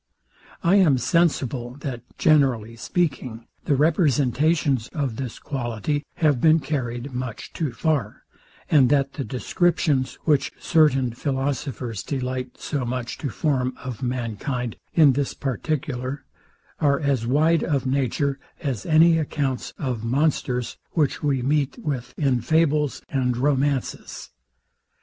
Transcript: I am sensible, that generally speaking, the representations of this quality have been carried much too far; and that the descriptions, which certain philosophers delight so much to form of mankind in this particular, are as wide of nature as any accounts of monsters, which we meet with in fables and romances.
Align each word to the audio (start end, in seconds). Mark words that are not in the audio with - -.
I 0.63 0.77
am 0.77 0.97
sensible, 0.97 1.75
that 1.81 2.01
generally 2.17 2.75
speaking, 2.75 3.45
the 3.65 3.75
representations 3.75 4.87
of 4.93 5.17
this 5.17 5.37
quality 5.37 6.03
have 6.15 6.41
been 6.41 6.59
carried 6.59 7.13
much 7.13 7.53
too 7.53 7.71
far; 7.71 8.23
and 8.71 8.89
that 8.89 9.13
the 9.13 9.23
descriptions, 9.23 10.15
which 10.23 10.51
certain 10.59 11.11
philosophers 11.13 12.01
delight 12.01 12.57
so 12.57 12.83
much 12.83 13.19
to 13.19 13.29
form 13.29 13.77
of 13.77 14.01
mankind 14.01 14.75
in 14.95 15.11
this 15.13 15.35
particular, 15.35 16.25
are 16.79 16.99
as 16.99 17.27
wide 17.27 17.63
of 17.63 17.85
nature 17.85 18.39
as 18.59 18.87
any 18.87 19.19
accounts 19.19 19.71
of 19.77 20.03
monsters, 20.03 20.77
which 20.93 21.21
we 21.21 21.43
meet 21.43 21.77
with 21.77 22.15
in 22.17 22.41
fables 22.41 23.03
and 23.09 23.37
romances. 23.37 24.31